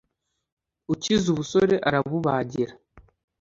ukize 0.93 1.25
ubusore 1.33 1.75
arabubagira 1.87 2.73